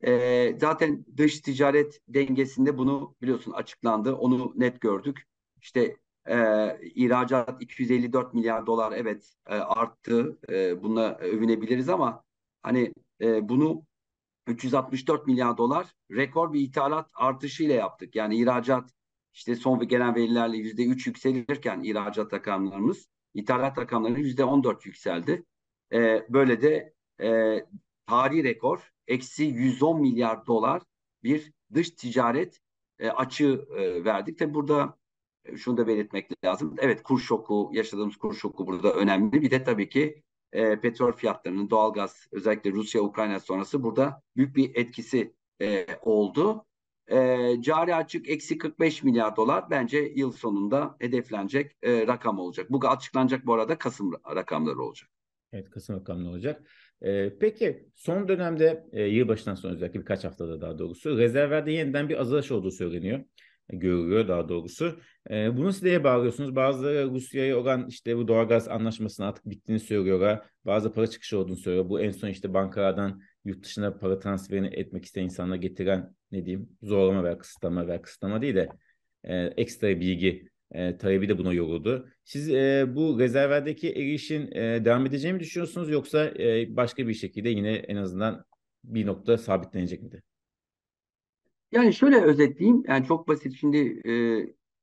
E, 0.05 0.55
zaten 0.59 1.05
dış 1.17 1.39
ticaret 1.39 1.99
dengesinde 2.07 2.77
bunu 2.77 3.15
biliyorsun 3.21 3.51
açıklandı. 3.51 4.13
Onu 4.15 4.53
net 4.55 4.81
gördük. 4.81 5.23
İşte 5.61 5.97
e, 6.27 6.37
ihracat 6.81 7.61
254 7.61 8.33
milyar 8.33 8.65
dolar 8.65 8.91
evet 8.91 9.33
e, 9.47 9.55
arttı. 9.55 10.37
E, 10.49 10.83
bununla 10.83 11.17
övünebiliriz 11.17 11.89
ama 11.89 12.23
hani 12.63 12.93
e, 13.21 13.49
bunu 13.49 13.85
364 14.47 15.27
milyar 15.27 15.57
dolar 15.57 15.93
rekor 16.11 16.53
bir 16.53 16.61
ithalat 16.61 17.09
artışıyla 17.13 17.75
yaptık. 17.75 18.15
Yani 18.15 18.37
ihracat 18.37 18.89
işte 19.33 19.55
son 19.55 19.87
gelen 19.87 20.15
verilerle 20.15 20.57
yüzde 20.57 20.85
üç 20.85 21.07
yükselirken 21.07 21.83
ihracat 21.83 22.33
rakamlarımız 22.33 23.07
ithalat 23.33 23.77
rakamları 23.77 24.19
yüzde 24.19 24.43
on 24.43 24.63
dört 24.63 24.85
yükseldi. 24.85 25.45
E, 25.93 26.25
böyle 26.29 26.61
de 26.61 26.93
e, 27.21 27.59
tarihi 28.07 28.43
rekor 28.43 28.94
eksi 29.07 29.43
110 29.43 30.01
milyar 30.01 30.45
dolar 30.47 30.81
bir 31.23 31.53
dış 31.73 31.89
ticaret 31.89 32.59
e, 32.99 33.09
açığı 33.09 33.67
e, 33.77 34.05
verdik. 34.05 34.39
Tabi 34.39 34.53
burada 34.53 34.97
e, 35.45 35.57
şunu 35.57 35.77
da 35.77 35.87
belirtmek 35.87 36.45
lazım. 36.45 36.75
Evet 36.79 37.03
kur 37.03 37.19
şoku, 37.19 37.69
yaşadığımız 37.73 38.17
kur 38.17 38.33
şoku 38.33 38.67
burada 38.67 38.93
önemli. 38.93 39.41
Bir 39.41 39.51
de 39.51 39.63
tabii 39.63 39.89
ki 39.89 40.23
e, 40.51 40.79
petrol 40.79 41.11
fiyatlarının, 41.11 41.69
doğalgaz 41.69 42.27
özellikle 42.31 42.71
Rusya-Ukrayna 42.71 43.39
sonrası 43.39 43.83
burada 43.83 44.21
büyük 44.35 44.55
bir 44.55 44.75
etkisi 44.75 45.33
e, 45.61 45.87
oldu. 46.01 46.65
E, 47.07 47.47
cari 47.61 47.95
açık 47.95 48.29
eksi 48.29 48.57
45 48.57 49.03
milyar 49.03 49.35
dolar 49.35 49.69
bence 49.69 49.97
yıl 50.15 50.31
sonunda 50.31 50.95
hedeflenecek 50.99 51.71
e, 51.83 52.07
rakam 52.07 52.39
olacak. 52.39 52.71
Bu 52.71 52.87
açıklanacak 52.87 53.45
bu 53.45 53.53
arada 53.53 53.77
Kasım 53.77 54.13
rakamları 54.35 54.81
olacak. 54.81 55.09
Evet 55.51 55.69
Kasım 55.69 55.95
rakamları 55.95 56.29
olacak. 56.29 56.67
Ee, 57.01 57.33
peki 57.39 57.85
son 57.95 58.27
dönemde 58.27 58.85
e, 58.91 59.03
yılbaşından 59.03 59.55
sonra 59.55 59.73
özellikle 59.73 59.99
birkaç 59.99 60.23
haftada 60.23 60.61
daha 60.61 60.79
doğrusu 60.79 61.17
rezervlerde 61.17 61.71
yeniden 61.71 62.09
bir 62.09 62.21
azalış 62.21 62.51
olduğu 62.51 62.71
söyleniyor. 62.71 63.23
E, 63.69 63.75
görülüyor 63.77 64.27
daha 64.27 64.49
doğrusu. 64.49 64.99
E, 65.29 65.57
bunu 65.57 65.73
siz 65.73 66.03
bağlıyorsunuz? 66.03 66.55
Bazıları 66.55 67.09
Rusya'ya 67.09 67.57
olan 67.57 67.87
işte 67.87 68.17
bu 68.17 68.27
doğalgaz 68.27 68.67
anlaşmasının 68.67 69.27
artık 69.27 69.45
bittiğini 69.49 69.79
söylüyorlar. 69.79 70.45
Bazı 70.65 70.93
para 70.93 71.07
çıkışı 71.07 71.37
olduğunu 71.39 71.57
söylüyor. 71.57 71.89
Bu 71.89 72.01
en 72.01 72.11
son 72.11 72.27
işte 72.27 72.53
bankalardan 72.53 73.21
yurt 73.45 73.63
dışına 73.65 73.97
para 73.97 74.19
transferini 74.19 74.67
etmek 74.67 75.05
isteyen 75.05 75.25
insanlara 75.25 75.57
getiren 75.57 76.15
ne 76.31 76.45
diyeyim 76.45 76.69
zorlama 76.81 77.23
veya 77.23 77.37
kısıtlama 77.37 77.87
veya 77.87 78.01
kısıtlama 78.01 78.41
değil 78.41 78.55
de 78.55 78.69
e, 79.23 79.35
ekstra 79.37 79.99
bilgi 79.99 80.49
e, 80.75 80.97
talebi 80.97 81.29
de 81.29 81.37
buna 81.37 81.53
yoruldu. 81.53 82.09
Siz 82.23 82.49
e, 82.49 82.85
bu 82.95 83.19
rezerverdeki 83.19 83.91
erişin 83.91 84.51
e, 84.51 84.85
devam 84.85 85.05
edeceğini 85.05 85.35
mi 85.35 85.39
düşünüyorsunuz 85.39 85.89
yoksa 85.89 86.25
e, 86.25 86.75
başka 86.75 87.07
bir 87.07 87.13
şekilde 87.13 87.49
yine 87.49 87.73
en 87.73 87.95
azından 87.95 88.45
bir 88.83 89.05
nokta 89.05 89.37
sabitlenecek 89.37 90.01
miydi? 90.01 90.23
Yani 91.71 91.93
şöyle 91.93 92.21
özetleyeyim. 92.21 92.83
Yani 92.87 93.05
çok 93.05 93.27
basit. 93.27 93.53
Şimdi 93.59 94.01
e, 94.09 94.13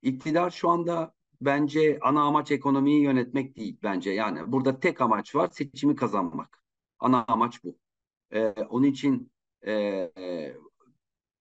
iktidar 0.03 0.51
şu 0.51 0.69
anda 0.69 1.15
bence 1.41 1.99
ana 2.03 2.23
amaç 2.23 2.51
ekonomiyi 2.51 3.03
yönetmek 3.03 3.57
değil 3.57 3.79
bence. 3.83 4.11
Yani 4.11 4.53
burada 4.53 4.81
tek 4.81 5.01
amaç 5.01 5.35
var 5.35 5.49
seçimi 5.53 5.97
kazanmak. 5.97 6.63
Ana 6.99 7.25
amaç 7.29 7.65
bu. 7.65 7.79
E, 8.31 8.47
onun 8.49 8.87
için 8.87 9.33
e, 9.63 9.73
e, 10.19 10.55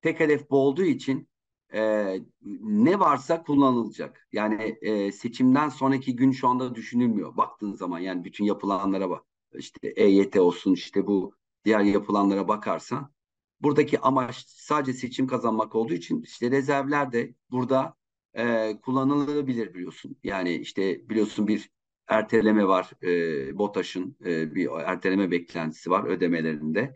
tek 0.01 0.20
hedef 0.20 0.50
bu 0.50 0.58
olduğu 0.58 0.84
için 0.84 1.30
e, 1.73 2.15
ne 2.61 2.99
varsa 2.99 3.43
kullanılacak. 3.43 4.27
Yani 4.31 4.77
e, 4.81 5.11
seçimden 5.11 5.69
sonraki 5.69 6.15
gün 6.15 6.31
şu 6.31 6.47
anda 6.47 6.75
düşünülmüyor 6.75 7.37
baktığın 7.37 7.73
zaman. 7.73 7.99
Yani 7.99 8.23
bütün 8.23 8.45
yapılanlara 8.45 9.09
bak. 9.09 9.25
İşte 9.53 9.87
EYT 9.87 10.35
olsun 10.35 10.73
işte 10.73 11.07
bu 11.07 11.33
diğer 11.65 11.79
yapılanlara 11.79 12.47
bakarsan. 12.47 13.11
Buradaki 13.61 13.99
amaç 13.99 14.45
sadece 14.47 14.93
seçim 14.93 15.27
kazanmak 15.27 15.75
olduğu 15.75 15.93
için 15.93 16.21
işte 16.21 16.51
rezervler 16.51 17.11
de 17.11 17.35
burada 17.51 17.95
e, 18.33 18.77
kullanılabilir 18.81 19.73
biliyorsun. 19.73 20.17
Yani 20.23 20.53
işte 20.55 21.09
biliyorsun 21.09 21.47
bir 21.47 21.69
erteleme 22.07 22.67
var. 22.67 22.91
E, 23.03 23.57
BOTAŞ'ın 23.57 24.17
e, 24.25 24.55
bir 24.55 24.69
erteleme 24.71 25.31
beklentisi 25.31 25.89
var 25.91 26.03
ödemelerinde. 26.03 26.95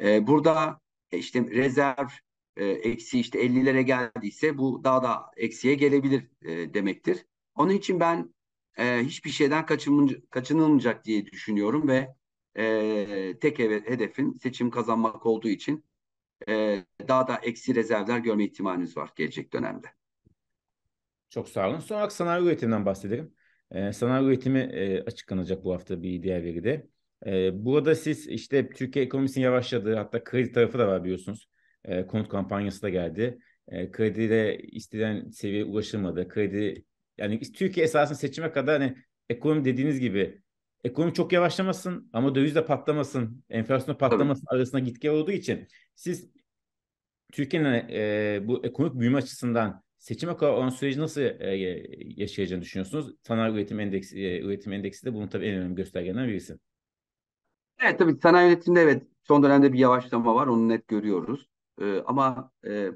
E, 0.00 0.26
burada 0.26 0.80
işte 1.12 1.40
rezerv 1.50 2.08
e, 2.56 2.66
eksi 2.66 3.20
işte 3.20 3.38
50'lere 3.38 3.82
geldiyse 3.82 4.58
bu 4.58 4.84
daha 4.84 5.02
da 5.02 5.30
eksiye 5.36 5.74
gelebilir 5.74 6.28
e, 6.42 6.74
demektir. 6.74 7.26
Onun 7.54 7.72
için 7.72 8.00
ben 8.00 8.34
e, 8.78 8.98
hiçbir 9.04 9.30
şeyden 9.30 9.66
kaçınılmayacak 10.30 11.04
diye 11.04 11.26
düşünüyorum 11.26 11.88
ve 11.88 12.14
e, 12.58 13.38
tek 13.40 13.58
hedefin 13.58 14.32
seçim 14.32 14.70
kazanmak 14.70 15.26
olduğu 15.26 15.48
için 15.48 15.84
e, 16.48 16.84
daha 17.08 17.28
da 17.28 17.36
eksi 17.36 17.74
rezervler 17.74 18.18
görme 18.18 18.44
ihtimaliniz 18.44 18.96
var 18.96 19.10
gelecek 19.16 19.52
dönemde. 19.52 19.86
Çok 21.30 21.48
sağ 21.48 21.68
olun. 21.68 21.78
Son 21.78 22.08
sanayi 22.08 22.44
üretiminden 22.44 22.86
bahsedelim. 22.86 23.34
Ee, 23.70 23.92
sanayi 23.92 24.26
üretimi 24.26 24.58
e, 24.58 25.02
açıklanacak 25.02 25.64
bu 25.64 25.74
hafta 25.74 26.02
bir 26.02 26.22
diğer 26.22 26.44
veride. 26.44 26.86
Ee, 27.26 27.64
burada 27.64 27.94
siz 27.94 28.28
işte 28.28 28.68
Türkiye 28.70 29.04
ekonomisinin 29.04 29.44
yavaşladığı 29.44 29.94
hatta 29.96 30.24
kredi 30.24 30.52
tarafı 30.52 30.78
da 30.78 30.88
var 30.88 31.04
biliyorsunuz. 31.04 31.48
Ee, 31.84 32.06
konut 32.06 32.28
kampanyası 32.28 32.82
da 32.82 32.88
geldi. 32.88 33.38
Ee, 33.68 33.90
kredide 33.90 34.58
istenen 34.58 35.30
seviye 35.30 35.64
ulaşılmadı. 35.64 36.28
Kredi 36.28 36.84
yani 37.18 37.40
Türkiye 37.52 37.84
esasında 37.86 38.18
seçime 38.18 38.52
kadar 38.52 38.82
hani 38.82 38.96
ekonomi 39.28 39.64
dediğiniz 39.64 40.00
gibi 40.00 40.42
ekonomi 40.84 41.14
çok 41.14 41.32
yavaşlamasın 41.32 42.10
ama 42.12 42.34
döviz 42.34 42.54
de 42.54 42.66
patlamasın, 42.66 43.44
enflasyon 43.50 43.94
patlamasın 43.94 44.46
Tabii. 44.50 44.56
arasında 44.56 44.80
gitge 44.80 45.10
olduğu 45.10 45.30
için 45.32 45.68
siz 45.94 46.30
Türkiye'nin 47.32 47.88
e, 47.90 48.40
bu 48.44 48.66
ekonomik 48.66 49.00
büyüme 49.00 49.18
açısından 49.18 49.82
seçime 49.98 50.36
kadar 50.36 50.52
olan 50.52 50.68
süreci 50.68 51.00
nasıl 51.00 51.20
e, 51.20 51.56
yaşayacağını 52.16 52.62
düşünüyorsunuz? 52.62 53.14
Sanayi 53.22 53.54
üretim 53.54 53.80
endeksi, 53.80 54.18
e, 54.18 54.40
üretim 54.40 54.72
endeksi 54.72 55.06
de 55.06 55.14
bunun 55.14 55.28
tabii 55.28 55.46
en 55.46 55.54
önemli 55.54 55.74
göstergelerinden 55.74 56.28
birisi. 56.28 56.58
Evet 57.82 57.98
tabii 57.98 58.16
sanayi 58.22 58.48
üretiminde 58.52 58.80
evet 58.80 59.02
son 59.22 59.42
dönemde 59.42 59.72
bir 59.72 59.78
yavaşlama 59.78 60.34
var 60.34 60.46
onu 60.46 60.68
net 60.68 60.88
görüyoruz. 60.88 61.48
Ee, 61.80 62.02
ama 62.06 62.52
e, 62.66 62.90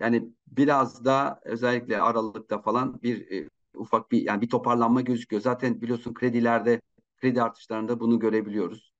yani 0.00 0.30
biraz 0.46 1.04
da 1.04 1.40
özellikle 1.44 2.00
Aralık'ta 2.02 2.62
falan 2.62 3.02
bir 3.02 3.30
e, 3.30 3.48
ufak 3.74 4.10
bir 4.12 4.22
yani 4.22 4.40
bir 4.42 4.48
toparlanma 4.50 5.00
gözüküyor. 5.00 5.42
Zaten 5.42 5.80
biliyorsun 5.82 6.14
kredilerde 6.14 6.80
kredi 7.16 7.42
artışlarında 7.42 8.00
bunu 8.00 8.18
görebiliyoruz. 8.18 8.92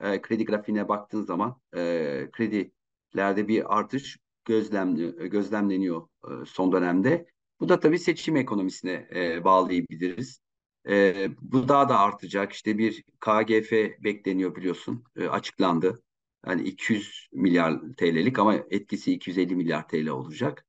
E, 0.00 0.22
kredi 0.22 0.44
grafiğine 0.44 0.88
baktığın 0.88 1.22
zaman 1.22 1.60
e, 1.76 2.28
kredilerde 2.32 3.48
bir 3.48 3.78
artış 3.78 4.18
gözlemli, 4.44 5.28
gözlemleniyor 5.30 6.08
e, 6.24 6.44
son 6.46 6.72
dönemde. 6.72 7.26
Bu 7.60 7.68
da 7.68 7.80
tabii 7.80 7.98
seçim 7.98 8.36
ekonomisine 8.36 9.08
e, 9.14 9.44
bağlayabiliriz. 9.44 10.40
E, 10.88 11.28
bu 11.40 11.68
daha 11.68 11.88
da 11.88 11.98
artacak. 11.98 12.52
İşte 12.52 12.78
bir 12.78 13.04
KGF 13.20 13.72
bekleniyor 14.04 14.54
biliyorsun. 14.56 15.04
E, 15.16 15.28
açıklandı. 15.28 16.02
Yani 16.46 16.62
200 16.62 17.28
milyar 17.32 17.80
TL'lik 17.96 18.38
ama 18.38 18.54
etkisi 18.54 19.12
250 19.12 19.56
milyar 19.56 19.88
TL 19.88 20.08
olacak. 20.08 20.66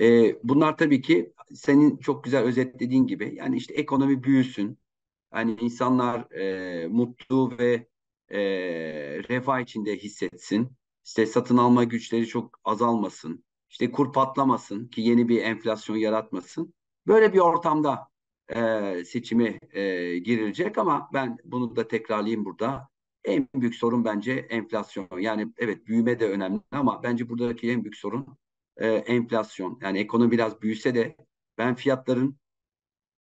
E, 0.00 0.36
bunlar 0.48 0.78
tabii 0.78 1.00
ki 1.02 1.32
senin 1.54 1.96
çok 1.96 2.24
güzel 2.24 2.42
özetlediğin 2.44 3.06
gibi 3.06 3.34
yani 3.36 3.56
işte 3.56 3.74
ekonomi 3.74 4.24
büyüsün. 4.24 4.78
Yani 5.34 5.56
insanlar 5.60 6.32
e, 6.32 6.86
mutlu 6.88 7.58
ve 7.58 7.88
e, 8.28 8.40
refah 9.28 9.60
içinde 9.60 9.96
hissetsin. 9.96 10.72
İşte 11.04 11.26
satın 11.26 11.56
alma 11.56 11.84
güçleri 11.84 12.26
çok 12.26 12.60
azalmasın. 12.64 13.44
İşte 13.70 13.90
kur 13.90 14.12
patlamasın 14.12 14.88
ki 14.88 15.00
yeni 15.00 15.28
bir 15.28 15.42
enflasyon 15.42 15.96
yaratmasın. 15.96 16.74
Böyle 17.06 17.32
bir 17.32 17.38
ortamda 17.38 18.08
e, 18.48 19.04
seçime 19.04 19.58
e, 19.72 20.18
girilecek 20.18 20.78
ama 20.78 21.10
ben 21.12 21.36
bunu 21.44 21.76
da 21.76 21.88
tekrarlayayım 21.88 22.44
burada. 22.44 22.88
En 23.24 23.48
büyük 23.54 23.74
sorun 23.74 24.04
bence 24.04 24.32
enflasyon. 24.32 25.08
Yani 25.18 25.52
evet 25.58 25.86
büyüme 25.86 26.20
de 26.20 26.30
önemli 26.30 26.60
ama 26.70 27.02
bence 27.02 27.28
buradaki 27.28 27.70
en 27.70 27.84
büyük 27.84 27.96
sorun 27.96 28.38
e, 28.76 28.86
enflasyon. 28.88 29.78
Yani 29.82 29.98
ekonomi 29.98 30.30
biraz 30.30 30.62
büyüse 30.62 30.94
de 30.94 31.16
ben 31.58 31.74
fiyatların 31.74 32.36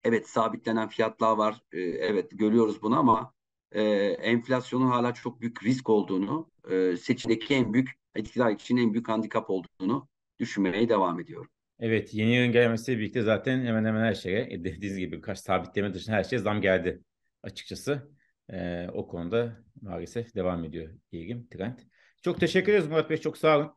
evet 0.04 0.30
sabitlenen 0.30 0.90
fiyatlar 0.90 1.38
var. 1.38 1.62
E, 1.72 1.82
evet 1.82 2.32
görüyoruz 2.32 2.82
bunu 2.82 3.00
ama 3.00 3.34
e, 3.72 3.82
enflasyonun 4.22 4.88
hala 4.88 5.14
çok 5.14 5.42
büyük 5.42 5.64
risk 5.64 5.90
olduğunu, 5.90 6.52
e, 6.70 6.98
seçimdeki 6.98 7.56
en 7.56 7.74
büyük 7.74 7.90
iktidar 8.16 8.52
için 8.52 8.78
en 8.78 8.94
büyük 8.94 9.10
handikap 9.10 9.50
olduğunu 9.50 10.08
düşünmeye 10.40 10.90
devam 10.90 11.20
ediyorum. 11.20 11.50
Evet 11.80 12.14
yeni 12.14 12.36
yılın 12.36 12.52
gelmesiyle 12.52 13.00
birlikte 13.00 13.22
zaten 13.22 13.66
hemen 13.66 13.86
hemen 13.86 14.04
her 14.04 14.14
şeye 14.14 14.64
dediğiniz 14.64 14.98
gibi 14.98 15.18
birkaç 15.18 15.40
sabitleme 15.40 15.94
dışında 15.94 16.16
her 16.16 16.24
şeye 16.24 16.38
zam 16.38 16.62
geldi 16.62 17.02
açıkçası. 17.44 18.19
Ee, 18.54 18.88
o 18.94 19.08
konuda 19.08 19.64
maalesef 19.82 20.36
devam 20.36 20.64
ediyor 20.64 20.94
ilgim, 21.12 21.48
trend. 21.48 21.80
Çok 22.22 22.40
teşekkür 22.40 22.72
ederiz 22.72 22.88
Murat 22.88 23.10
Bey. 23.10 23.18
Çok 23.18 23.38
sağ 23.38 23.58
olun. 23.58 23.74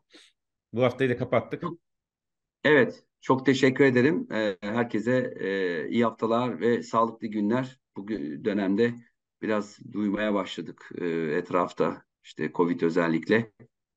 Bu 0.72 0.82
haftayı 0.82 1.10
da 1.10 1.16
kapattık. 1.16 1.64
Evet. 2.64 3.04
Çok 3.20 3.46
teşekkür 3.46 3.84
ederim. 3.84 4.28
Herkese 4.60 5.34
e, 5.40 5.88
iyi 5.88 6.04
haftalar 6.04 6.60
ve 6.60 6.82
sağlıklı 6.82 7.26
günler. 7.26 7.80
Bu 7.96 8.08
dönemde 8.44 8.94
biraz 9.42 9.78
duymaya 9.92 10.34
başladık 10.34 10.90
e, 10.98 11.06
etrafta. 11.10 12.02
işte 12.24 12.52
Covid 12.54 12.80
özellikle. 12.80 13.52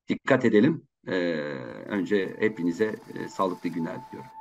Dikkat 0.07 0.45
edelim. 0.45 0.87
Önce 1.85 2.35
hepinize 2.39 2.95
e, 3.15 3.27
sağlıklı 3.27 3.69
günler 3.69 3.97
diliyorum. 4.07 4.34